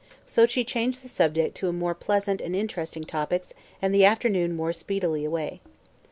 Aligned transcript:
So 0.25 0.47
she 0.47 0.63
changed 0.63 1.03
the 1.03 1.09
subject 1.09 1.53
to 1.57 1.71
more 1.71 1.93
pleasant 1.93 2.41
and 2.41 2.55
interesting 2.55 3.03
topics 3.03 3.53
and 3.83 3.93
the 3.93 4.03
afternoon 4.05 4.57
wore 4.57 4.73
speedily 4.73 5.23
away. 5.25 5.61